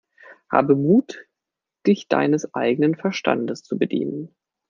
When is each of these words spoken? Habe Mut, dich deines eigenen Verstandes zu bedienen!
Habe 0.49 0.73
Mut, 0.75 1.27
dich 1.85 2.07
deines 2.07 2.55
eigenen 2.55 2.95
Verstandes 2.95 3.61
zu 3.61 3.77
bedienen! 3.77 4.35